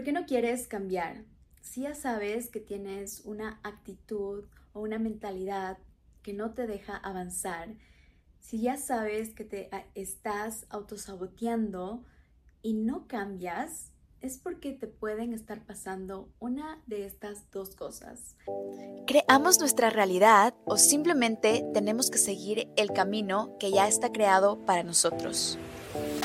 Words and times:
¿Por 0.00 0.06
qué 0.06 0.12
no 0.12 0.24
quieres 0.24 0.66
cambiar? 0.66 1.26
Si 1.60 1.82
ya 1.82 1.94
sabes 1.94 2.48
que 2.48 2.58
tienes 2.58 3.20
una 3.26 3.60
actitud 3.62 4.46
o 4.72 4.80
una 4.80 4.98
mentalidad 4.98 5.76
que 6.22 6.32
no 6.32 6.54
te 6.54 6.66
deja 6.66 6.96
avanzar, 6.96 7.68
si 8.38 8.62
ya 8.62 8.78
sabes 8.78 9.34
que 9.34 9.44
te 9.44 9.68
estás 9.94 10.64
autosaboteando 10.70 12.02
y 12.62 12.72
no 12.72 13.08
cambias, 13.08 13.92
es 14.22 14.38
porque 14.38 14.72
te 14.72 14.86
pueden 14.86 15.34
estar 15.34 15.66
pasando 15.66 16.30
una 16.38 16.82
de 16.86 17.04
estas 17.04 17.50
dos 17.50 17.76
cosas. 17.76 18.36
Creamos 19.06 19.60
nuestra 19.60 19.90
realidad 19.90 20.54
o 20.64 20.78
simplemente 20.78 21.62
tenemos 21.74 22.10
que 22.10 22.16
seguir 22.16 22.70
el 22.78 22.90
camino 22.94 23.54
que 23.60 23.70
ya 23.70 23.86
está 23.86 24.10
creado 24.10 24.64
para 24.64 24.82
nosotros. 24.82 25.58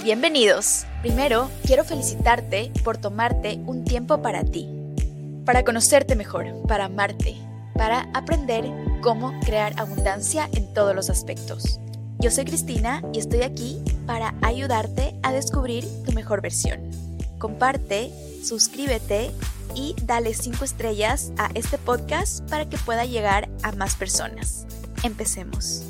Bienvenidos. 0.04 0.86
Primero, 1.02 1.50
quiero 1.66 1.84
felicitarte 1.84 2.72
por 2.84 2.98
tomarte 2.98 3.60
un 3.66 3.84
tiempo 3.84 4.22
para 4.22 4.44
ti, 4.44 4.70
para 5.46 5.64
conocerte 5.64 6.16
mejor, 6.16 6.46
para 6.68 6.86
amarte, 6.86 7.38
para 7.73 8.09
aprender 8.14 8.66
cómo 9.02 9.40
crear 9.40 9.73
abundancia 9.80 10.48
en 10.54 10.72
todos 10.73 10.96
los 10.96 11.09
aspectos. 11.09 11.80
Yo 12.20 12.30
soy 12.32 12.46
Cristina 12.46 13.02
y 13.14 13.20
estoy 13.20 13.42
aquí 13.42 13.82
para 14.06 14.36
ayudarte 14.42 15.16
a 15.23 15.32
descubrir 15.32 15.86
tu 16.06 16.12
mejor 16.12 16.42
versión. 16.42 16.90
Comparte, 17.40 18.12
suscríbete 18.44 19.32
y 19.73 19.95
dale 20.04 20.34
5 20.34 20.64
estrellas 20.64 21.32
a 21.38 21.50
este 21.56 21.78
podcast 21.78 22.48
para 22.50 22.70
que 22.70 22.78
pueda 22.78 23.06
llegar 23.06 23.50
a 23.64 23.72
más 23.72 23.95
personas. 23.95 24.66
Empecemos. 25.04 25.84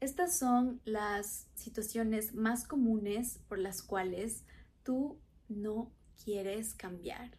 Estas 0.00 0.36
son 0.36 0.80
las 0.84 1.46
situaciones 1.64 2.34
más 2.34 2.66
comunes 2.66 3.40
por 3.48 3.58
las 3.58 3.82
cuales 3.82 4.44
tú 4.82 5.18
no 5.48 5.90
quieres 6.22 6.74
cambiar. 6.74 7.38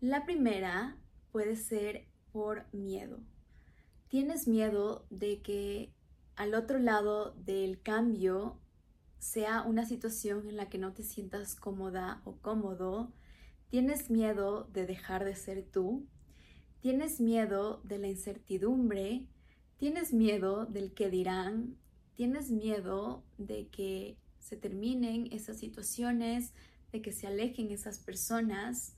La 0.00 0.24
primera 0.24 0.96
puede 1.30 1.56
ser 1.56 2.06
por 2.32 2.66
miedo. 2.72 3.20
Tienes 4.08 4.48
miedo 4.48 5.06
de 5.10 5.40
que 5.40 5.92
al 6.36 6.54
otro 6.54 6.78
lado 6.78 7.32
del 7.32 7.80
cambio 7.80 8.58
sea 9.18 9.62
una 9.62 9.84
situación 9.84 10.48
en 10.48 10.56
la 10.56 10.68
que 10.68 10.78
no 10.78 10.92
te 10.92 11.02
sientas 11.02 11.54
cómoda 11.54 12.22
o 12.24 12.36
cómodo. 12.38 13.12
Tienes 13.68 14.10
miedo 14.10 14.64
de 14.72 14.86
dejar 14.86 15.24
de 15.24 15.36
ser 15.36 15.62
tú. 15.62 16.06
Tienes 16.80 17.20
miedo 17.20 17.82
de 17.84 17.98
la 17.98 18.08
incertidumbre. 18.08 19.26
Tienes 19.76 20.12
miedo 20.12 20.66
del 20.66 20.94
que 20.94 21.10
dirán 21.10 21.76
tienes 22.20 22.50
miedo 22.50 23.24
de 23.38 23.68
que 23.68 24.18
se 24.40 24.54
terminen 24.54 25.32
esas 25.32 25.56
situaciones, 25.56 26.52
de 26.92 27.00
que 27.00 27.12
se 27.12 27.26
alejen 27.26 27.70
esas 27.70 27.98
personas, 27.98 28.94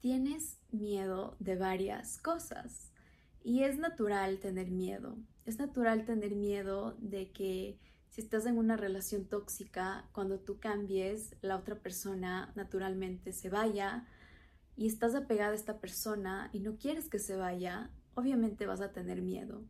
tienes 0.00 0.58
miedo 0.72 1.36
de 1.38 1.54
varias 1.54 2.18
cosas. 2.18 2.90
Y 3.44 3.62
es 3.62 3.78
natural 3.78 4.40
tener 4.40 4.72
miedo. 4.72 5.16
Es 5.44 5.60
natural 5.60 6.04
tener 6.06 6.34
miedo 6.34 6.96
de 6.98 7.30
que 7.30 7.78
si 8.10 8.20
estás 8.20 8.46
en 8.46 8.58
una 8.58 8.76
relación 8.76 9.26
tóxica, 9.26 10.08
cuando 10.10 10.40
tú 10.40 10.58
cambies, 10.58 11.36
la 11.42 11.58
otra 11.58 11.78
persona 11.78 12.52
naturalmente 12.56 13.32
se 13.32 13.48
vaya 13.48 14.08
y 14.76 14.88
estás 14.88 15.14
apegada 15.14 15.52
a 15.52 15.54
esta 15.54 15.78
persona 15.78 16.50
y 16.52 16.58
no 16.58 16.78
quieres 16.78 17.08
que 17.08 17.20
se 17.20 17.36
vaya, 17.36 17.92
obviamente 18.16 18.66
vas 18.66 18.80
a 18.80 18.90
tener 18.90 19.22
miedo. 19.22 19.62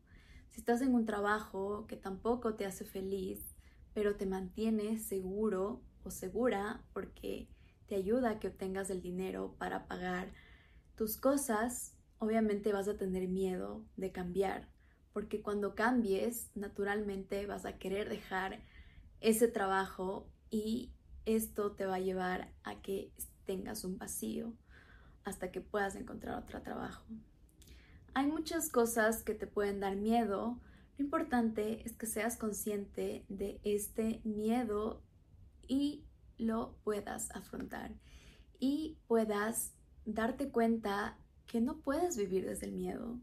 Si 0.56 0.60
estás 0.60 0.80
en 0.80 0.94
un 0.94 1.04
trabajo 1.04 1.86
que 1.86 1.96
tampoco 1.96 2.54
te 2.54 2.64
hace 2.64 2.86
feliz, 2.86 3.54
pero 3.92 4.16
te 4.16 4.24
mantiene 4.24 4.98
seguro 4.98 5.82
o 6.02 6.10
segura 6.10 6.82
porque 6.94 7.46
te 7.88 7.94
ayuda 7.94 8.30
a 8.30 8.40
que 8.40 8.48
obtengas 8.48 8.88
el 8.88 9.02
dinero 9.02 9.54
para 9.58 9.86
pagar 9.86 10.32
tus 10.94 11.18
cosas, 11.18 11.94
obviamente 12.16 12.72
vas 12.72 12.88
a 12.88 12.96
tener 12.96 13.28
miedo 13.28 13.84
de 13.98 14.12
cambiar, 14.12 14.70
porque 15.12 15.42
cuando 15.42 15.74
cambies, 15.74 16.50
naturalmente 16.55 17.45
vas 17.45 17.66
a 17.66 17.77
querer 17.77 18.08
dejar 18.08 18.62
ese 19.20 19.48
trabajo 19.48 20.27
y 20.48 20.90
esto 21.27 21.72
te 21.72 21.84
va 21.84 21.96
a 21.96 22.00
llevar 22.00 22.50
a 22.64 22.80
que 22.80 23.12
tengas 23.45 23.84
un 23.84 23.98
vacío 23.98 24.55
hasta 25.22 25.52
que 25.52 25.61
puedas 25.61 25.96
encontrar 25.96 26.42
otro 26.42 26.62
trabajo. 26.62 27.05
Hay 28.16 28.28
muchas 28.28 28.70
cosas 28.70 29.22
que 29.22 29.34
te 29.34 29.46
pueden 29.46 29.78
dar 29.78 29.94
miedo. 29.94 30.58
Lo 30.96 31.04
importante 31.04 31.82
es 31.84 31.98
que 31.98 32.06
seas 32.06 32.38
consciente 32.38 33.27
de 33.28 33.60
este 33.62 34.22
miedo 34.24 35.02
y 35.68 36.02
lo 36.38 36.78
puedas 36.82 37.30
afrontar 37.32 37.92
y 38.58 38.96
puedas 39.06 39.74
darte 40.06 40.48
cuenta 40.48 41.18
que 41.46 41.60
no 41.60 41.77
puedes 41.80 42.16
vivir 42.16 42.46
desde 42.46 42.64
el 42.64 42.72
miedo, 42.72 43.20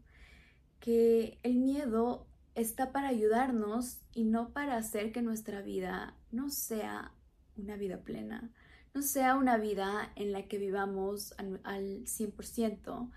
que 0.78 1.40
el 1.42 1.56
miedo 1.56 2.28
está 2.54 2.92
para 2.92 3.08
ayudarnos 3.08 3.98
y 4.12 4.22
no 4.22 4.50
para 4.52 4.76
hacer 4.76 5.10
que 5.10 5.22
nuestra 5.22 5.60
vida 5.60 6.16
no 6.30 6.50
sea 6.50 7.12
una 7.56 7.74
vida 7.74 7.98
plena, 7.98 8.52
no 8.94 9.02
sea 9.02 9.34
una 9.34 9.56
vida 9.56 10.12
en 10.14 10.30
la 10.30 10.46
que 10.46 10.58
vivamos 10.58 11.34
al, 11.36 12.04
100%, 12.04 13.10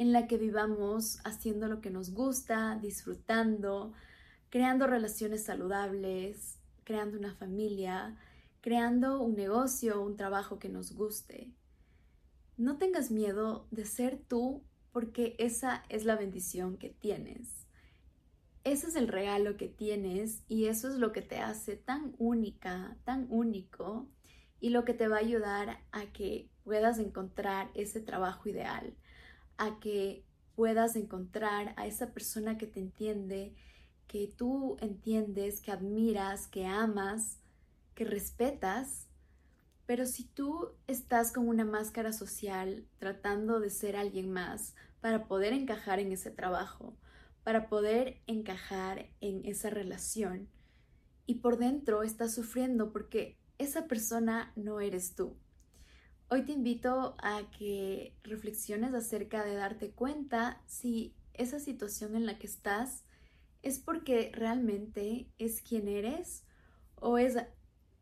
en 0.00 0.12
la 0.12 0.26
que 0.26 0.38
vivamos 0.38 1.18
haciendo 1.26 1.68
lo 1.68 1.82
que 1.82 1.90
nos 1.90 2.14
gusta, 2.14 2.78
disfrutando, 2.80 3.92
creando 4.48 4.86
relaciones 4.86 5.44
saludables, 5.44 6.58
creando 6.84 7.18
una 7.18 7.34
familia, 7.34 8.16
creando 8.62 9.20
un 9.20 9.34
negocio, 9.36 10.00
un 10.00 10.16
trabajo 10.16 10.58
que 10.58 10.70
nos 10.70 10.92
guste. 10.92 11.52
No 12.56 12.78
tengas 12.78 13.10
miedo 13.10 13.66
de 13.70 13.84
ser 13.84 14.18
tú 14.26 14.64
porque 14.90 15.36
esa 15.38 15.84
es 15.90 16.06
la 16.06 16.16
bendición 16.16 16.78
que 16.78 16.88
tienes. 16.88 17.66
Ese 18.64 18.86
es 18.86 18.96
el 18.96 19.06
regalo 19.06 19.58
que 19.58 19.68
tienes 19.68 20.44
y 20.48 20.64
eso 20.68 20.88
es 20.88 20.94
lo 20.94 21.12
que 21.12 21.20
te 21.20 21.40
hace 21.40 21.76
tan 21.76 22.14
única, 22.16 22.96
tan 23.04 23.26
único 23.28 24.08
y 24.60 24.70
lo 24.70 24.86
que 24.86 24.94
te 24.94 25.08
va 25.08 25.16
a 25.16 25.20
ayudar 25.20 25.84
a 25.92 26.06
que 26.06 26.48
puedas 26.64 26.98
encontrar 26.98 27.70
ese 27.74 28.00
trabajo 28.00 28.48
ideal, 28.48 28.96
a 29.60 29.78
que 29.78 30.24
puedas 30.56 30.96
encontrar 30.96 31.74
a 31.76 31.86
esa 31.86 32.12
persona 32.12 32.58
que 32.58 32.66
te 32.66 32.80
entiende, 32.80 33.54
que 34.08 34.26
tú 34.26 34.76
entiendes, 34.80 35.60
que 35.60 35.70
admiras, 35.70 36.48
que 36.48 36.66
amas, 36.66 37.38
que 37.94 38.04
respetas. 38.04 39.06
Pero 39.86 40.06
si 40.06 40.24
tú 40.24 40.70
estás 40.86 41.30
con 41.30 41.46
una 41.46 41.64
máscara 41.64 42.12
social 42.12 42.86
tratando 42.98 43.60
de 43.60 43.70
ser 43.70 43.96
alguien 43.96 44.32
más 44.32 44.74
para 45.00 45.28
poder 45.28 45.52
encajar 45.52 46.00
en 46.00 46.10
ese 46.10 46.30
trabajo, 46.30 46.96
para 47.44 47.68
poder 47.68 48.22
encajar 48.26 49.10
en 49.20 49.44
esa 49.44 49.68
relación, 49.68 50.48
y 51.26 51.36
por 51.36 51.58
dentro 51.58 52.02
estás 52.02 52.34
sufriendo 52.34 52.92
porque 52.92 53.38
esa 53.58 53.86
persona 53.86 54.52
no 54.56 54.80
eres 54.80 55.14
tú. 55.14 55.36
Hoy 56.32 56.42
te 56.42 56.52
invito 56.52 57.16
a 57.18 57.42
que 57.58 58.14
reflexiones 58.22 58.94
acerca 58.94 59.44
de 59.44 59.56
darte 59.56 59.90
cuenta 59.90 60.62
si 60.64 61.12
esa 61.34 61.58
situación 61.58 62.14
en 62.14 62.24
la 62.24 62.38
que 62.38 62.46
estás 62.46 63.02
es 63.62 63.80
porque 63.80 64.30
realmente 64.32 65.26
es 65.38 65.60
quien 65.60 65.88
eres 65.88 66.44
o 66.94 67.18
es 67.18 67.36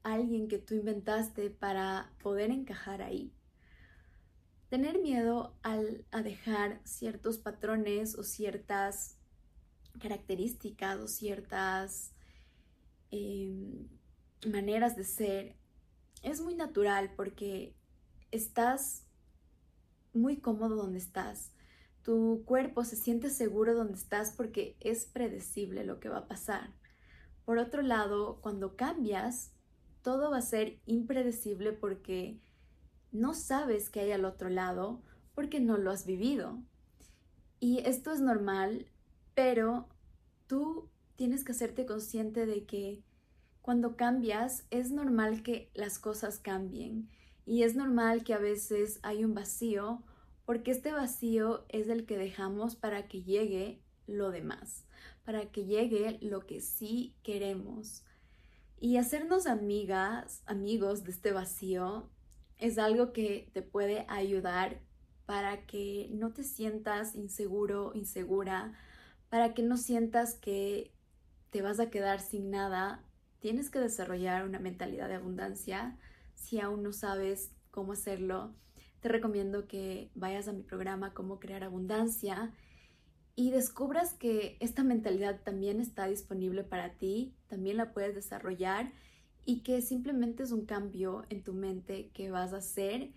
alguien 0.03 0.47
que 0.49 0.59
tú 0.59 0.75
inventaste 0.75 1.49
para 1.49 2.13
poder 2.23 2.51
encajar 2.51 3.01
ahí. 3.01 3.33
Tener 4.69 5.01
miedo 5.01 5.57
al, 5.63 6.05
a 6.11 6.21
dejar 6.21 6.83
ciertos 6.85 7.39
patrones 7.39 8.15
o 8.15 8.25
ciertas 8.25 9.17
características 10.03 10.99
o 10.99 11.09
ciertas 11.09 12.13
em, 13.11 13.89
maneras 14.47 14.97
de 14.97 15.05
ser 15.05 15.57
es 16.23 16.43
muy 16.43 16.55
natural 16.55 17.15
porque 17.17 17.78
estás 18.31 19.05
muy 20.13 20.39
cómodo 20.39 20.77
donde 20.77 20.99
estás. 20.99 21.53
Tu 22.03 22.43
cuerpo 22.45 22.85
se 22.85 22.97
siente 22.97 23.31
seguro 23.31 23.75
donde 23.75 23.95
estás 23.95 24.33
porque 24.33 24.77
es 24.81 25.07
predecible 25.07 25.85
lo 25.85 26.01
que 26.01 26.09
va 26.09 26.19
a 26.19 26.29
pasar. 26.29 26.73
Por 27.45 27.59
otro 27.59 27.83
lado, 27.83 28.41
cuando 28.41 28.77
cambias, 28.77 29.53
todo 30.03 30.31
va 30.31 30.39
a 30.39 30.43
ser 30.43 30.81
impredecible 30.87 31.73
porque 31.73 32.41
no 33.13 33.35
sabes 33.35 33.91
qué 33.91 34.01
hay 34.01 34.13
al 34.13 34.25
otro 34.25 34.49
lado 34.49 35.03
porque 35.35 35.61
no 35.61 35.77
lo 35.79 35.91
has 35.91 36.07
vivido. 36.07 36.63
Y 37.61 37.79
esto 37.87 38.13
es 38.13 38.21
normal, 38.21 38.87
pero 39.35 39.89
tú 40.47 40.91
tienes 41.17 41.45
que 41.45 41.53
hacerte 41.53 41.87
consciente 41.87 42.47
de 42.47 42.65
que 42.65 43.03
cuando 43.61 43.97
cambias 43.97 44.65
es 44.71 44.91
normal 44.91 45.43
que 45.43 45.71
las 45.75 45.99
cosas 45.99 46.39
cambien 46.39 47.09
y 47.49 47.63
es 47.63 47.75
normal 47.75 48.25
que 48.25 48.35
a 48.35 48.39
veces 48.39 49.01
hay 49.03 49.25
un 49.25 49.33
vacío 49.33 50.03
porque 50.45 50.71
este 50.71 50.93
vacío 50.93 51.65
es 51.71 51.89
el 51.89 52.05
que 52.05 52.19
dejamos 52.19 52.77
para 52.77 53.09
que 53.09 53.23
llegue 53.23 53.81
lo 54.07 54.31
demás, 54.31 54.85
para 55.25 55.51
que 55.51 55.65
llegue 55.65 56.19
lo 56.21 56.47
que 56.47 56.61
sí 56.61 57.15
queremos. 57.23 58.05
Y 58.79 58.99
hacernos 58.99 59.47
amigas, 59.47 60.43
amigos 60.45 61.05
de 61.05 61.11
este 61.11 61.33
vacío 61.33 62.11
es 62.59 62.77
algo 62.77 63.13
que 63.15 63.51
te 63.55 63.63
puede 63.63 64.05
ayudar 64.09 64.81
para 65.25 65.65
que 65.65 66.11
no 66.13 66.35
te 66.35 66.45
sientas 66.45 67.15
inseguro, 67.15 67.93
insegura, 67.95 68.75
para 69.31 69.55
que 69.55 69.63
no 69.63 69.79
sientas 69.79 70.35
que 70.35 70.93
te 71.49 71.63
vas 71.63 71.81
a 71.81 71.89
quedar 71.89 72.21
sin 72.21 72.51
nada, 72.51 73.03
tienes 73.41 73.71
que 73.71 73.79
desarrollar 73.79 74.47
una 74.47 74.59
mentalidad 74.59 75.09
de 75.09 75.15
abundancia. 75.15 75.97
Si 76.39 76.61
aún 76.61 76.83
no 76.83 76.93
sabes 76.93 77.53
cómo 77.71 77.93
hacerlo, 77.93 78.55
te 79.01 79.09
recomiendo 79.09 79.67
que 79.67 80.11
vayas 80.15 80.49
a 80.49 80.53
mi 80.53 80.63
programa 80.63 81.13
Cómo 81.13 81.39
crear 81.39 81.63
abundancia 81.63 82.53
y 83.37 83.51
descubras 83.51 84.15
que 84.15 84.57
esta 84.61 84.83
mentalidad 84.83 85.43
también 85.45 85.81
está 85.81 86.07
disponible 86.07 86.65
para 86.65 86.95
ti, 86.95 87.35
también 87.49 87.77
la 87.77 87.93
puedes 87.93 88.15
desarrollar 88.15 88.93
y 89.45 89.63
que 89.63 89.83
simplemente 89.83 90.43
es 90.43 90.53
un 90.53 90.65
cambio 90.65 91.25
en 91.29 91.45
tu 91.45 91.53
mente 91.53 92.11
que 92.15 92.31
vas 92.31 92.53
a 92.53 92.59
hacer 92.59 93.13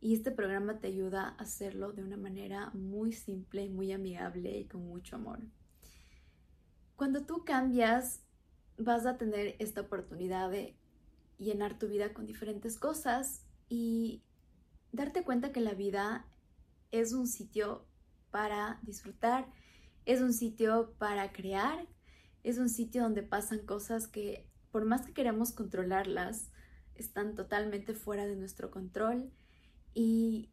y 0.00 0.14
este 0.14 0.30
programa 0.30 0.78
te 0.80 0.88
ayuda 0.88 1.28
a 1.28 1.42
hacerlo 1.42 1.92
de 1.92 2.02
una 2.02 2.16
manera 2.16 2.70
muy 2.74 3.12
simple, 3.12 3.68
muy 3.68 3.92
amigable 3.92 4.58
y 4.58 4.64
con 4.66 4.86
mucho 4.86 5.16
amor. 5.16 5.40
Cuando 6.96 7.24
tú 7.24 7.44
cambias, 7.44 8.22
vas 8.76 9.06
a 9.06 9.16
tener 9.16 9.56
esta 9.58 9.82
oportunidad 9.82 10.50
de 10.50 10.76
llenar 11.38 11.78
tu 11.78 11.88
vida 11.88 12.12
con 12.12 12.26
diferentes 12.26 12.78
cosas 12.78 13.42
y 13.68 14.22
darte 14.92 15.24
cuenta 15.24 15.52
que 15.52 15.60
la 15.60 15.74
vida 15.74 16.26
es 16.90 17.12
un 17.12 17.26
sitio 17.26 17.86
para 18.30 18.78
disfrutar, 18.82 19.48
es 20.04 20.20
un 20.20 20.32
sitio 20.32 20.94
para 20.98 21.32
crear, 21.32 21.86
es 22.42 22.58
un 22.58 22.68
sitio 22.68 23.02
donde 23.02 23.22
pasan 23.22 23.60
cosas 23.60 24.08
que 24.08 24.46
por 24.72 24.86
más 24.86 25.06
que 25.06 25.12
queramos 25.12 25.52
controlarlas, 25.52 26.50
están 26.94 27.34
totalmente 27.34 27.94
fuera 27.94 28.26
de 28.26 28.36
nuestro 28.36 28.70
control 28.70 29.30
y 29.94 30.50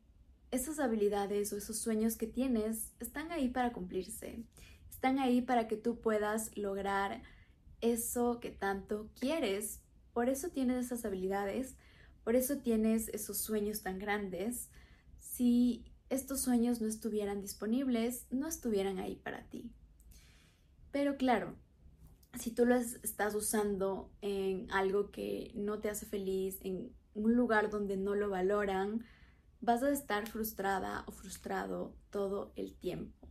esas 0.51 0.79
habilidades 0.79 1.51
o 1.53 1.57
esos 1.57 1.79
sueños 1.79 2.17
que 2.17 2.27
tienes 2.27 2.93
están 2.99 3.31
ahí 3.31 3.49
para 3.49 3.71
cumplirse, 3.71 4.43
están 4.89 5.19
ahí 5.19 5.41
para 5.41 5.67
que 5.67 5.77
tú 5.77 6.01
puedas 6.01 6.55
lograr 6.57 7.23
eso 7.81 8.39
que 8.39 8.51
tanto 8.51 9.09
quieres. 9.19 9.81
Por 10.19 10.27
eso 10.27 10.49
tienes 10.49 10.87
esas 10.87 11.05
habilidades, 11.05 11.77
por 12.25 12.35
eso 12.35 12.57
tienes 12.57 13.07
esos 13.13 13.37
sueños 13.37 13.83
tan 13.83 13.99
grandes. 13.99 14.69
Si 15.17 15.85
estos 16.09 16.41
sueños 16.41 16.81
no 16.81 16.89
estuvieran 16.89 17.39
disponibles, 17.39 18.27
no 18.29 18.45
estuvieran 18.45 18.99
ahí 18.99 19.15
para 19.15 19.43
ti. 19.43 19.71
Pero 20.91 21.15
claro, 21.15 21.55
si 22.37 22.51
tú 22.51 22.65
los 22.65 22.95
estás 23.01 23.33
usando 23.33 24.11
en 24.19 24.69
algo 24.71 25.09
que 25.09 25.53
no 25.55 25.79
te 25.79 25.89
hace 25.89 26.05
feliz, 26.05 26.59
en 26.65 26.91
un 27.13 27.37
lugar 27.37 27.69
donde 27.69 27.95
no 27.95 28.13
lo 28.13 28.29
valoran, 28.29 29.05
vas 29.61 29.83
a 29.83 29.89
estar 29.89 30.27
frustrada 30.27 31.05
o 31.07 31.13
frustrado 31.13 31.95
todo 32.09 32.51
el 32.57 32.75
tiempo. 32.75 33.29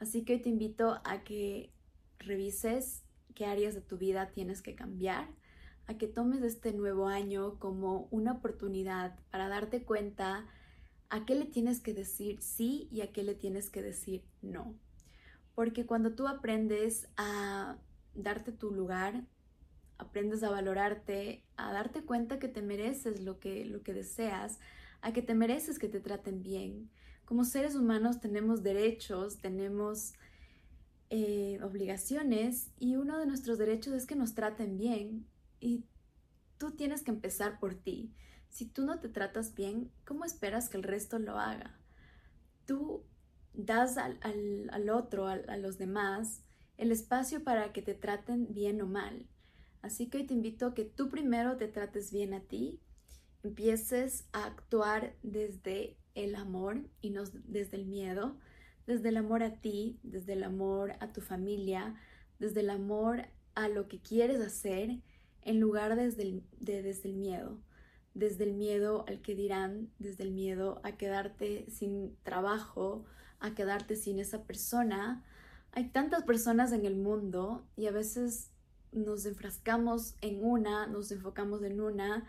Así 0.00 0.22
que 0.22 0.34
hoy 0.34 0.42
te 0.42 0.50
invito 0.50 1.00
a 1.02 1.24
que 1.24 1.72
revises 2.18 3.04
qué 3.34 3.46
áreas 3.46 3.74
de 3.74 3.80
tu 3.80 3.96
vida 3.96 4.32
tienes 4.32 4.60
que 4.60 4.74
cambiar, 4.74 5.30
a 5.86 5.94
que 5.98 6.06
tomes 6.06 6.42
este 6.42 6.72
nuevo 6.72 7.08
año 7.08 7.58
como 7.58 8.08
una 8.10 8.32
oportunidad 8.32 9.18
para 9.30 9.48
darte 9.48 9.82
cuenta 9.84 10.46
a 11.10 11.24
qué 11.26 11.34
le 11.34 11.44
tienes 11.44 11.80
que 11.80 11.94
decir 11.94 12.40
sí 12.42 12.88
y 12.90 13.02
a 13.02 13.12
qué 13.12 13.22
le 13.22 13.34
tienes 13.34 13.70
que 13.70 13.82
decir 13.82 14.24
no. 14.42 14.74
Porque 15.54 15.86
cuando 15.86 16.14
tú 16.14 16.26
aprendes 16.26 17.08
a 17.16 17.76
darte 18.14 18.50
tu 18.50 18.72
lugar, 18.72 19.24
aprendes 19.98 20.42
a 20.42 20.50
valorarte, 20.50 21.44
a 21.56 21.72
darte 21.72 22.02
cuenta 22.02 22.38
que 22.38 22.48
te 22.48 22.62
mereces 22.62 23.20
lo 23.20 23.38
que, 23.38 23.64
lo 23.64 23.82
que 23.82 23.92
deseas, 23.92 24.58
a 25.02 25.12
que 25.12 25.22
te 25.22 25.34
mereces 25.34 25.78
que 25.78 25.88
te 25.88 26.00
traten 26.00 26.42
bien. 26.42 26.90
Como 27.24 27.44
seres 27.44 27.74
humanos 27.74 28.20
tenemos 28.20 28.62
derechos, 28.62 29.38
tenemos 29.38 30.14
eh, 31.10 31.58
obligaciones 31.62 32.70
y 32.78 32.96
uno 32.96 33.18
de 33.18 33.26
nuestros 33.26 33.58
derechos 33.58 33.94
es 33.94 34.06
que 34.06 34.16
nos 34.16 34.34
traten 34.34 34.76
bien 34.76 35.26
y 35.64 35.84
tú 36.58 36.72
tienes 36.72 37.02
que 37.02 37.10
empezar 37.10 37.58
por 37.58 37.74
ti. 37.74 38.12
Si 38.50 38.66
tú 38.66 38.84
no 38.84 39.00
te 39.00 39.08
tratas 39.08 39.54
bien, 39.54 39.90
¿cómo 40.04 40.24
esperas 40.24 40.68
que 40.68 40.76
el 40.76 40.82
resto 40.82 41.18
lo 41.18 41.38
haga? 41.38 41.80
Tú 42.66 43.02
das 43.54 43.96
al, 43.96 44.90
otro, 44.90 45.26
a 45.26 45.56
los 45.56 45.78
demás, 45.78 46.42
el 46.76 46.92
espacio 46.92 47.42
para 47.42 47.72
que 47.72 47.82
te 47.82 47.94
traten 47.94 48.52
bien 48.52 48.80
o 48.82 48.86
mal. 48.86 49.26
Así 49.80 50.08
que 50.08 50.18
hoy 50.18 50.26
te 50.26 50.34
invito 50.34 50.66
a 50.66 50.74
que 50.74 50.84
tú 50.84 51.08
primero 51.08 51.56
te 51.56 51.68
trates 51.68 52.12
bien 52.12 52.34
a 52.34 52.40
ti 52.40 52.80
empieces 53.42 54.26
a 54.32 54.46
actuar 54.46 55.14
desde 55.22 55.96
el 56.14 56.34
amor 56.34 56.88
y 57.00 57.10
no 57.10 57.24
desde 57.44 57.76
el 57.76 57.86
miedo, 57.86 58.38
desde 58.86 59.10
el 59.10 59.16
amor 59.16 59.42
a 59.42 59.60
ti, 59.60 59.98
desde 60.02 60.32
el 60.32 60.44
amor 60.44 60.94
a 61.00 61.12
tu 61.12 61.20
familia, 61.20 61.94
desde 62.38 62.60
el 62.60 62.70
amor 62.70 63.26
a 63.54 63.68
lo 63.68 63.88
que 63.88 64.00
quieres 64.00 64.40
hacer, 64.40 65.00
en 65.44 65.60
lugar 65.60 65.96
desde 65.96 66.42
de, 66.58 66.82
desde 66.82 67.08
el 67.08 67.16
miedo, 67.16 67.58
desde 68.14 68.44
el 68.44 68.54
miedo 68.54 69.04
al 69.06 69.20
que 69.20 69.34
dirán, 69.34 69.90
desde 69.98 70.24
el 70.24 70.32
miedo 70.32 70.80
a 70.84 70.96
quedarte 70.96 71.66
sin 71.70 72.16
trabajo, 72.22 73.04
a 73.40 73.54
quedarte 73.54 73.96
sin 73.96 74.18
esa 74.18 74.44
persona. 74.44 75.22
Hay 75.72 75.90
tantas 75.90 76.24
personas 76.24 76.72
en 76.72 76.86
el 76.86 76.96
mundo 76.96 77.66
y 77.76 77.86
a 77.86 77.92
veces 77.92 78.50
nos 78.92 79.26
enfrascamos 79.26 80.14
en 80.20 80.44
una, 80.44 80.86
nos 80.86 81.10
enfocamos 81.10 81.62
en 81.62 81.80
una, 81.80 82.24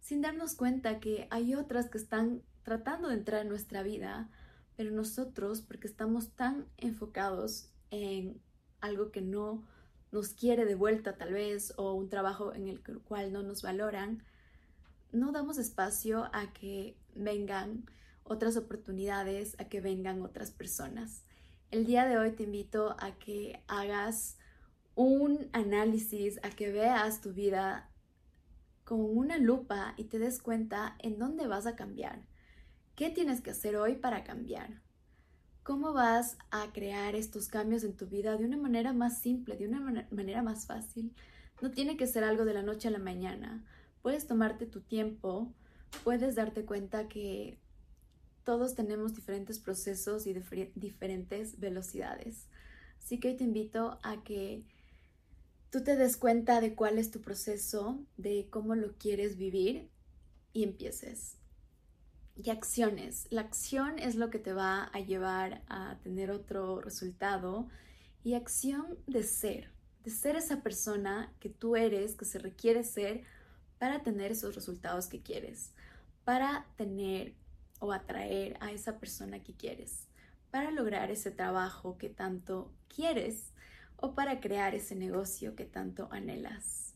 sin 0.00 0.22
darnos 0.22 0.54
cuenta 0.54 0.98
que 0.98 1.28
hay 1.30 1.54
otras 1.54 1.88
que 1.88 1.98
están 1.98 2.42
tratando 2.62 3.08
de 3.08 3.14
entrar 3.14 3.42
en 3.42 3.48
nuestra 3.48 3.82
vida, 3.82 4.30
pero 4.76 4.90
nosotros, 4.90 5.60
porque 5.60 5.86
estamos 5.86 6.30
tan 6.30 6.66
enfocados 6.78 7.70
en 7.90 8.40
algo 8.80 9.10
que 9.10 9.20
no 9.20 9.64
nos 10.12 10.30
quiere 10.30 10.64
de 10.64 10.74
vuelta 10.74 11.16
tal 11.16 11.32
vez, 11.32 11.74
o 11.76 11.94
un 11.94 12.08
trabajo 12.08 12.54
en 12.54 12.68
el 12.68 12.80
cual 12.82 13.32
no 13.32 13.42
nos 13.42 13.62
valoran, 13.62 14.22
no 15.12 15.32
damos 15.32 15.58
espacio 15.58 16.28
a 16.32 16.52
que 16.52 16.96
vengan 17.14 17.84
otras 18.24 18.56
oportunidades, 18.56 19.54
a 19.58 19.68
que 19.68 19.80
vengan 19.80 20.22
otras 20.22 20.50
personas. 20.50 21.22
El 21.70 21.86
día 21.86 22.06
de 22.06 22.18
hoy 22.18 22.32
te 22.32 22.44
invito 22.44 22.96
a 22.98 23.18
que 23.18 23.62
hagas 23.66 24.38
un 24.94 25.48
análisis, 25.52 26.38
a 26.42 26.50
que 26.50 26.70
veas 26.70 27.20
tu 27.20 27.32
vida 27.32 27.90
con 28.84 29.00
una 29.00 29.36
lupa 29.36 29.94
y 29.96 30.04
te 30.04 30.18
des 30.18 30.40
cuenta 30.40 30.96
en 31.00 31.18
dónde 31.18 31.46
vas 31.46 31.66
a 31.66 31.76
cambiar. 31.76 32.22
¿Qué 32.94 33.10
tienes 33.10 33.40
que 33.40 33.50
hacer 33.50 33.76
hoy 33.76 33.96
para 33.96 34.24
cambiar? 34.24 34.85
¿Cómo 35.66 35.92
vas 35.92 36.38
a 36.52 36.72
crear 36.72 37.16
estos 37.16 37.48
cambios 37.48 37.82
en 37.82 37.96
tu 37.96 38.06
vida 38.06 38.36
de 38.36 38.44
una 38.44 38.56
manera 38.56 38.92
más 38.92 39.18
simple, 39.18 39.56
de 39.56 39.66
una 39.66 40.06
manera 40.12 40.40
más 40.40 40.64
fácil? 40.64 41.12
No 41.60 41.72
tiene 41.72 41.96
que 41.96 42.06
ser 42.06 42.22
algo 42.22 42.44
de 42.44 42.54
la 42.54 42.62
noche 42.62 42.86
a 42.86 42.92
la 42.92 43.00
mañana. 43.00 43.64
Puedes 44.00 44.28
tomarte 44.28 44.66
tu 44.66 44.80
tiempo, 44.80 45.52
puedes 46.04 46.36
darte 46.36 46.64
cuenta 46.64 47.08
que 47.08 47.58
todos 48.44 48.76
tenemos 48.76 49.16
diferentes 49.16 49.58
procesos 49.58 50.28
y 50.28 50.34
diferentes 50.76 51.58
velocidades. 51.58 52.46
Así 53.02 53.18
que 53.18 53.30
hoy 53.30 53.36
te 53.36 53.42
invito 53.42 53.98
a 54.04 54.22
que 54.22 54.62
tú 55.70 55.82
te 55.82 55.96
des 55.96 56.16
cuenta 56.16 56.60
de 56.60 56.76
cuál 56.76 56.96
es 56.96 57.10
tu 57.10 57.20
proceso, 57.22 57.98
de 58.16 58.46
cómo 58.50 58.76
lo 58.76 58.96
quieres 58.98 59.36
vivir 59.36 59.90
y 60.52 60.62
empieces. 60.62 61.38
Y 62.36 62.50
acciones. 62.50 63.26
La 63.30 63.40
acción 63.40 63.98
es 63.98 64.14
lo 64.14 64.30
que 64.30 64.38
te 64.38 64.52
va 64.52 64.84
a 64.84 65.00
llevar 65.00 65.62
a 65.68 65.96
tener 66.02 66.30
otro 66.30 66.80
resultado. 66.80 67.68
Y 68.22 68.34
acción 68.34 68.98
de 69.06 69.22
ser, 69.22 69.70
de 70.04 70.10
ser 70.10 70.36
esa 70.36 70.62
persona 70.62 71.32
que 71.40 71.48
tú 71.48 71.76
eres, 71.76 72.14
que 72.14 72.24
se 72.24 72.38
requiere 72.38 72.84
ser 72.84 73.24
para 73.78 74.02
tener 74.02 74.32
esos 74.32 74.54
resultados 74.54 75.06
que 75.06 75.22
quieres, 75.22 75.72
para 76.24 76.66
tener 76.76 77.34
o 77.80 77.92
atraer 77.92 78.56
a 78.60 78.72
esa 78.72 78.98
persona 78.98 79.42
que 79.42 79.54
quieres, 79.54 80.08
para 80.50 80.70
lograr 80.70 81.10
ese 81.10 81.30
trabajo 81.30 81.98
que 81.98 82.08
tanto 82.08 82.72
quieres 82.94 83.52
o 83.96 84.14
para 84.14 84.40
crear 84.40 84.74
ese 84.74 84.94
negocio 84.94 85.54
que 85.54 85.64
tanto 85.64 86.08
anhelas. 86.10 86.94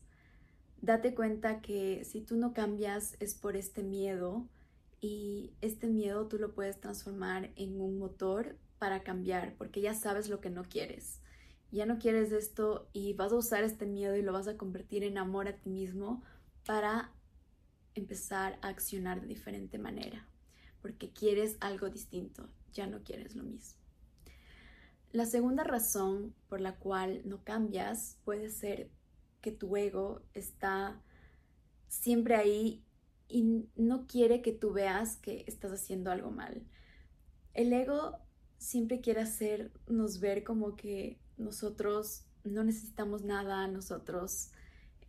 Date 0.81 1.13
cuenta 1.13 1.61
que 1.61 2.03
si 2.05 2.21
tú 2.21 2.35
no 2.35 2.53
cambias 2.53 3.15
es 3.19 3.35
por 3.35 3.55
este 3.55 3.83
miedo 3.83 4.47
y 5.01 5.53
este 5.59 5.87
miedo 5.87 6.27
tú 6.27 6.37
lo 6.37 6.53
puedes 6.53 6.79
transformar 6.79 7.51
en 7.57 7.81
un 7.81 7.99
motor 7.99 8.57
para 8.79 9.03
cambiar 9.03 9.55
porque 9.57 9.81
ya 9.81 9.93
sabes 9.93 10.29
lo 10.29 10.39
que 10.39 10.49
no 10.49 10.63
quieres. 10.63 11.19
Ya 11.71 11.85
no 11.85 11.99
quieres 11.99 12.31
esto 12.31 12.89
y 12.93 13.13
vas 13.13 13.31
a 13.31 13.37
usar 13.37 13.63
este 13.63 13.85
miedo 13.85 14.15
y 14.15 14.21
lo 14.21 14.33
vas 14.33 14.47
a 14.47 14.57
convertir 14.57 15.03
en 15.03 15.17
amor 15.17 15.47
a 15.47 15.57
ti 15.57 15.69
mismo 15.69 16.23
para 16.65 17.11
empezar 17.95 18.57
a 18.61 18.69
accionar 18.69 19.21
de 19.21 19.27
diferente 19.27 19.77
manera 19.77 20.27
porque 20.81 21.11
quieres 21.11 21.57
algo 21.61 21.89
distinto, 21.89 22.49
ya 22.73 22.87
no 22.87 23.03
quieres 23.03 23.35
lo 23.35 23.43
mismo. 23.43 23.79
La 25.11 25.25
segunda 25.25 25.63
razón 25.63 26.33
por 26.47 26.61
la 26.61 26.77
cual 26.77 27.21
no 27.25 27.43
cambias 27.43 28.17
puede 28.23 28.49
ser 28.49 28.89
que 29.41 29.51
tu 29.51 29.75
ego 29.75 30.21
está 30.33 31.01
siempre 31.87 32.35
ahí 32.35 32.83
y 33.31 33.69
no 33.75 34.07
quiere 34.07 34.41
que 34.41 34.51
tú 34.51 34.73
veas 34.73 35.17
que 35.17 35.45
estás 35.47 35.71
haciendo 35.71 36.11
algo 36.11 36.31
mal. 36.31 36.63
El 37.53 37.73
ego 37.73 38.17
siempre 38.57 39.01
quiere 39.01 39.21
hacernos 39.21 40.19
ver 40.19 40.43
como 40.43 40.75
que 40.75 41.19
nosotros 41.37 42.25
no 42.43 42.63
necesitamos 42.63 43.23
nada, 43.23 43.67
nosotros 43.67 44.51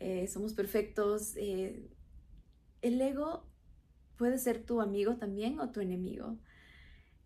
eh, 0.01 0.27
somos 0.29 0.55
perfectos. 0.55 1.35
Eh, 1.37 1.89
el 2.81 3.01
ego 3.01 3.47
puede 4.17 4.39
ser 4.39 4.65
tu 4.65 4.81
amigo 4.81 5.17
también 5.17 5.61
o 5.61 5.71
tu 5.71 5.81
enemigo. 5.81 6.39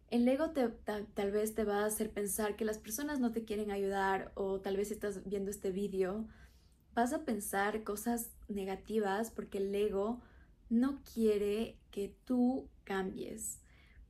El 0.09 0.29
ego 0.29 0.51
te, 0.51 0.69
tal 0.69 1.31
vez 1.33 1.55
te 1.55 1.65
va 1.65 1.83
a 1.83 1.87
hacer 1.87 2.13
pensar 2.13 2.57
que 2.57 2.65
las 2.65 2.79
personas 2.79 3.19
no 3.19 3.33
te 3.33 3.45
quieren 3.45 3.71
ayudar 3.71 4.33
o 4.35 4.61
tal 4.61 4.77
vez 4.77 4.91
estás 4.91 5.25
viendo 5.29 5.51
este 5.51 5.73
vídeo, 5.73 6.29
vas 6.95 7.13
a 7.13 7.25
pensar 7.25 7.83
cosas 7.83 8.31
negativas 8.49 9.31
porque 9.31 9.59
el 9.59 9.75
ego 9.75 10.23
no 10.69 11.03
quiere 11.15 11.79
que 11.91 12.15
tú 12.25 12.69
cambies. 12.85 13.61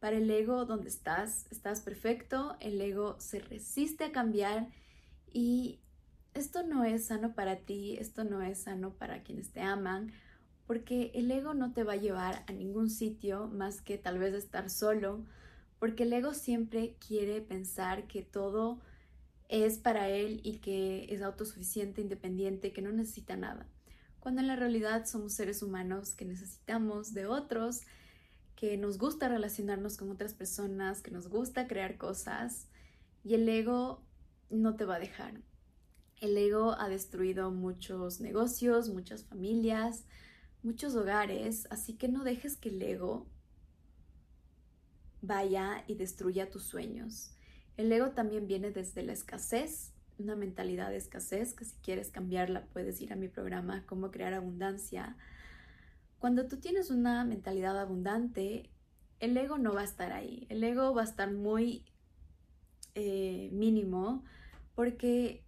Para 0.00 0.16
el 0.18 0.30
ego, 0.30 0.64
donde 0.64 0.88
estás, 0.88 1.46
estás 1.50 1.80
perfecto, 1.80 2.56
el 2.60 2.80
ego 2.80 3.16
se 3.18 3.40
resiste 3.40 4.04
a 4.04 4.12
cambiar 4.12 4.68
y 5.32 5.80
esto 6.34 6.62
no 6.62 6.84
es 6.84 7.06
sano 7.06 7.34
para 7.34 7.56
ti, 7.56 7.96
esto 7.98 8.24
no 8.24 8.42
es 8.42 8.62
sano 8.62 8.92
para 8.92 9.22
quienes 9.22 9.52
te 9.52 9.62
aman, 9.62 10.12
porque 10.66 11.10
el 11.14 11.30
ego 11.30 11.54
no 11.54 11.72
te 11.72 11.82
va 11.82 11.94
a 11.94 11.96
llevar 11.96 12.44
a 12.46 12.52
ningún 12.52 12.90
sitio 12.90 13.48
más 13.48 13.80
que 13.80 13.96
tal 13.98 14.18
vez 14.18 14.34
estar 14.34 14.68
solo, 14.68 15.24
porque 15.78 16.02
el 16.02 16.12
ego 16.12 16.34
siempre 16.34 16.96
quiere 17.06 17.40
pensar 17.40 18.06
que 18.06 18.22
todo 18.22 18.80
es 19.48 19.78
para 19.78 20.08
él 20.08 20.40
y 20.42 20.58
que 20.58 21.06
es 21.08 21.22
autosuficiente, 21.22 22.00
independiente, 22.00 22.72
que 22.72 22.82
no 22.82 22.92
necesita 22.92 23.36
nada, 23.36 23.66
cuando 24.26 24.40
en 24.40 24.48
la 24.48 24.56
realidad 24.56 25.06
somos 25.06 25.34
seres 25.34 25.62
humanos 25.62 26.14
que 26.14 26.24
necesitamos 26.24 27.14
de 27.14 27.26
otros, 27.26 27.82
que 28.56 28.76
nos 28.76 28.98
gusta 28.98 29.28
relacionarnos 29.28 29.96
con 29.96 30.10
otras 30.10 30.34
personas, 30.34 31.00
que 31.00 31.12
nos 31.12 31.28
gusta 31.28 31.68
crear 31.68 31.96
cosas 31.96 32.66
y 33.22 33.34
el 33.34 33.48
ego 33.48 34.02
no 34.50 34.74
te 34.74 34.84
va 34.84 34.96
a 34.96 34.98
dejar. 34.98 35.40
El 36.20 36.36
ego 36.36 36.74
ha 36.76 36.88
destruido 36.88 37.52
muchos 37.52 38.20
negocios, 38.20 38.88
muchas 38.88 39.22
familias, 39.22 40.06
muchos 40.64 40.96
hogares, 40.96 41.68
así 41.70 41.94
que 41.94 42.08
no 42.08 42.24
dejes 42.24 42.56
que 42.56 42.70
el 42.70 42.82
ego 42.82 43.28
vaya 45.22 45.84
y 45.86 45.94
destruya 45.94 46.50
tus 46.50 46.64
sueños. 46.64 47.30
El 47.76 47.92
ego 47.92 48.10
también 48.10 48.48
viene 48.48 48.72
desde 48.72 49.04
la 49.04 49.12
escasez, 49.12 49.92
una 50.18 50.36
mentalidad 50.36 50.90
de 50.90 50.96
escasez, 50.96 51.54
que 51.54 51.64
si 51.64 51.76
quieres 51.76 52.10
cambiarla 52.10 52.66
puedes 52.72 53.00
ir 53.00 53.12
a 53.12 53.16
mi 53.16 53.28
programa 53.28 53.84
Cómo 53.86 54.10
crear 54.10 54.34
abundancia. 54.34 55.16
Cuando 56.18 56.46
tú 56.46 56.58
tienes 56.58 56.90
una 56.90 57.24
mentalidad 57.24 57.78
abundante, 57.78 58.70
el 59.20 59.36
ego 59.36 59.58
no 59.58 59.72
va 59.74 59.82
a 59.82 59.84
estar 59.84 60.12
ahí, 60.12 60.46
el 60.48 60.62
ego 60.64 60.94
va 60.94 61.02
a 61.02 61.04
estar 61.04 61.32
muy 61.32 61.84
eh, 62.94 63.50
mínimo 63.52 64.24
porque 64.74 65.44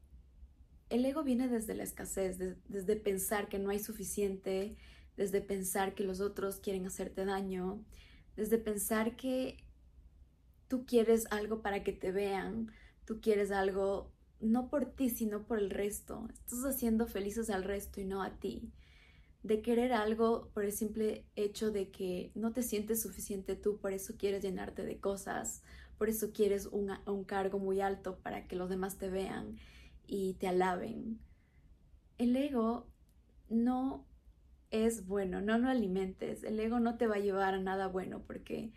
el 0.91 1.05
ego 1.05 1.23
viene 1.23 1.49
desde 1.49 1.75
la 1.75 1.83
escasez, 1.83 2.39
desde 2.39 2.97
pensar 2.97 3.49
que 3.49 3.59
no 3.59 3.71
hay 3.71 3.79
suficiente, 3.79 4.77
desde 5.17 5.41
pensar 5.41 5.95
que 5.95 6.05
los 6.05 6.21
otros 6.21 6.61
quieren 6.61 6.87
hacerte 6.87 7.25
daño, 7.25 7.85
desde 8.37 8.59
pensar 8.59 9.17
que 9.17 9.57
tú 10.69 10.87
quieres 10.87 11.27
algo 11.31 11.61
para 11.61 11.83
que 11.83 11.93
te 11.93 12.13
vean, 12.13 12.73
tú 13.05 13.21
quieres 13.21 13.51
algo 13.51 14.13
no 14.41 14.69
por 14.69 14.87
ti, 14.87 15.11
sino 15.11 15.45
por 15.45 15.59
el 15.59 15.71
resto. 15.71 16.27
Estás 16.33 16.65
haciendo 16.65 17.07
felices 17.07 17.51
al 17.51 17.65
resto 17.65 18.01
y 18.01 18.05
no 18.05 18.23
a 18.23 18.39
ti. 18.39 18.73
De 19.43 19.63
querer 19.63 19.93
algo 19.93 20.51
por 20.53 20.65
el 20.65 20.73
simple 20.73 21.25
hecho 21.37 21.71
de 21.71 21.91
que 21.91 22.33
no 22.35 22.53
te 22.53 22.63
sientes 22.63 23.03
suficiente 23.03 23.57
tú, 23.57 23.79
por 23.79 23.93
eso 23.93 24.15
quieres 24.19 24.43
llenarte 24.43 24.85
de 24.85 24.99
cosas, 24.99 25.63
por 25.97 26.09
eso 26.09 26.33
quieres 26.33 26.67
un, 26.67 27.25
cargo 27.25 27.59
muy 27.59 27.81
alto 27.81 28.19
para 28.19 28.47
que 28.47 28.57
los 28.57 28.69
demás 28.69 28.99
te 28.99 29.09
vean 29.11 29.57
y 30.07 30.35
te 30.35 30.49
alaben. 30.49 31.19
El 32.19 32.37
ego 32.37 32.87
no 33.49 34.07
es 34.71 35.07
bueno, 35.07 35.41
no 35.41 35.59
lo 35.59 35.69
alimentes. 35.69 36.45
El 36.45 36.59
ego 36.61 36.81
no 36.81 36.97
te 36.97 37.07
va 37.07 37.17
a 37.17 37.21
llevar 37.21 37.55
a 37.55 37.61
nada 37.61 37.89
bueno 37.89 38.23
porque 38.27 38.73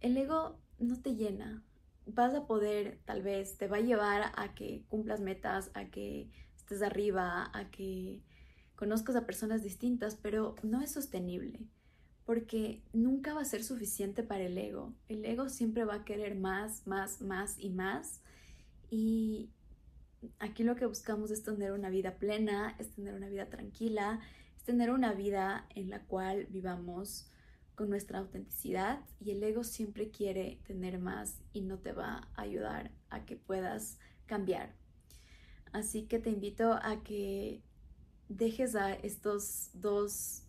el 0.00 0.16
ego 0.16 0.58
no 0.78 1.00
te 1.00 1.14
llena. 1.14 1.62
Vas 2.06 2.34
a 2.34 2.46
poder, 2.46 3.00
tal 3.04 3.22
vez, 3.22 3.56
te 3.58 3.68
va 3.68 3.76
a 3.78 3.80
llevar 3.80 4.32
a 4.34 4.54
que 4.54 4.84
cumplas 4.88 5.20
metas, 5.20 5.70
a 5.74 5.86
que 5.86 6.30
estés 6.56 6.82
arriba, 6.82 7.50
a 7.54 7.70
que 7.70 8.22
conozcas 8.74 9.16
a 9.16 9.26
personas 9.26 9.62
distintas, 9.62 10.16
pero 10.16 10.56
no 10.62 10.80
es 10.82 10.92
sostenible 10.92 11.68
porque 12.24 12.82
nunca 12.92 13.34
va 13.34 13.42
a 13.42 13.44
ser 13.44 13.64
suficiente 13.64 14.22
para 14.22 14.44
el 14.44 14.56
ego. 14.56 14.94
El 15.08 15.24
ego 15.24 15.48
siempre 15.48 15.84
va 15.84 15.96
a 15.96 16.04
querer 16.04 16.36
más, 16.36 16.86
más, 16.86 17.20
más 17.20 17.58
y 17.58 17.70
más. 17.70 18.20
Y 18.90 19.50
aquí 20.38 20.62
lo 20.62 20.76
que 20.76 20.86
buscamos 20.86 21.30
es 21.30 21.42
tener 21.42 21.72
una 21.72 21.90
vida 21.90 22.18
plena, 22.18 22.76
es 22.78 22.94
tener 22.94 23.14
una 23.14 23.28
vida 23.28 23.48
tranquila, 23.48 24.20
es 24.56 24.64
tener 24.64 24.90
una 24.90 25.12
vida 25.14 25.66
en 25.74 25.90
la 25.90 26.04
cual 26.04 26.46
vivamos 26.50 27.28
con 27.74 27.90
nuestra 27.90 28.18
autenticidad 28.18 29.00
y 29.20 29.30
el 29.30 29.42
ego 29.42 29.64
siempre 29.64 30.10
quiere 30.10 30.60
tener 30.66 30.98
más 30.98 31.40
y 31.52 31.62
no 31.62 31.78
te 31.78 31.92
va 31.92 32.28
a 32.34 32.42
ayudar 32.42 32.90
a 33.10 33.24
que 33.24 33.36
puedas 33.36 33.98
cambiar. 34.26 34.74
Así 35.72 36.04
que 36.04 36.18
te 36.18 36.30
invito 36.30 36.72
a 36.72 37.02
que 37.02 37.62
dejes 38.28 38.74
a 38.74 38.92
estos 38.92 39.70
dos 39.74 40.44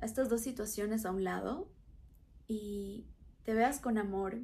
a 0.00 0.06
estas 0.06 0.28
dos 0.28 0.40
situaciones 0.40 1.06
a 1.06 1.12
un 1.12 1.22
lado 1.22 1.70
y 2.48 3.06
te 3.44 3.54
veas 3.54 3.78
con 3.78 3.98
amor, 3.98 4.40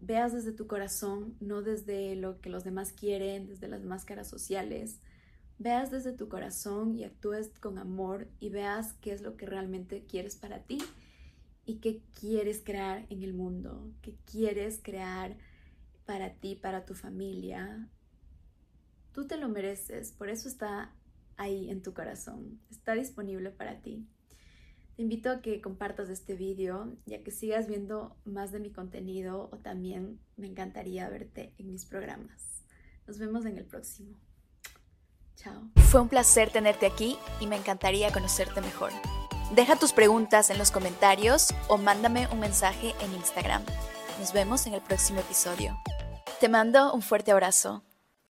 veas 0.00 0.32
desde 0.32 0.52
tu 0.52 0.66
corazón, 0.66 1.36
no 1.40 1.62
desde 1.62 2.16
lo 2.16 2.40
que 2.40 2.50
los 2.50 2.64
demás 2.64 2.92
quieren, 2.92 3.46
desde 3.46 3.68
las 3.68 3.84
máscaras 3.84 4.28
sociales. 4.28 5.00
Veas 5.58 5.90
desde 5.90 6.12
tu 6.12 6.28
corazón 6.28 6.96
y 6.96 7.04
actúes 7.04 7.50
con 7.60 7.78
amor 7.78 8.28
y 8.40 8.48
veas 8.48 8.94
qué 8.94 9.12
es 9.12 9.22
lo 9.22 9.36
que 9.36 9.46
realmente 9.46 10.04
quieres 10.06 10.36
para 10.36 10.64
ti 10.64 10.78
y 11.64 11.76
qué 11.76 12.02
quieres 12.18 12.62
crear 12.64 13.06
en 13.10 13.22
el 13.22 13.34
mundo, 13.34 13.92
qué 14.02 14.16
quieres 14.30 14.80
crear 14.82 15.36
para 16.04 16.34
ti, 16.34 16.56
para 16.56 16.84
tu 16.84 16.94
familia. 16.94 17.88
Tú 19.12 19.26
te 19.26 19.36
lo 19.36 19.48
mereces, 19.48 20.12
por 20.12 20.28
eso 20.28 20.48
está 20.48 20.94
ahí 21.36 21.70
en 21.70 21.82
tu 21.82 21.94
corazón, 21.94 22.60
está 22.70 22.94
disponible 22.94 23.50
para 23.50 23.80
ti. 23.80 24.06
Te 24.96 25.02
invito 25.02 25.30
a 25.30 25.40
que 25.40 25.60
compartas 25.60 26.10
este 26.10 26.34
video 26.34 26.96
y 27.06 27.14
a 27.14 27.22
que 27.22 27.30
sigas 27.30 27.66
viendo 27.66 28.16
más 28.24 28.52
de 28.52 28.60
mi 28.60 28.70
contenido 28.70 29.48
o 29.50 29.58
también 29.58 30.20
me 30.36 30.46
encantaría 30.46 31.08
verte 31.08 31.54
en 31.58 31.70
mis 31.70 31.86
programas. 31.86 32.64
Nos 33.06 33.18
vemos 33.18 33.46
en 33.46 33.56
el 33.56 33.64
próximo. 33.64 34.18
Chao. 35.36 35.70
Fue 35.90 36.00
un 36.00 36.08
placer 36.08 36.50
tenerte 36.50 36.86
aquí 36.86 37.18
y 37.40 37.46
me 37.46 37.56
encantaría 37.56 38.12
conocerte 38.12 38.60
mejor. 38.60 38.92
Deja 39.54 39.76
tus 39.76 39.92
preguntas 39.92 40.48
en 40.50 40.58
los 40.58 40.70
comentarios 40.70 41.52
o 41.68 41.76
mándame 41.76 42.26
un 42.32 42.40
mensaje 42.40 42.94
en 43.00 43.12
Instagram. 43.14 43.62
Nos 44.18 44.32
vemos 44.32 44.66
en 44.66 44.74
el 44.74 44.80
próximo 44.80 45.20
episodio. 45.20 45.76
Te 46.40 46.48
mando 46.48 46.92
un 46.94 47.02
fuerte 47.02 47.32
abrazo. 47.32 47.82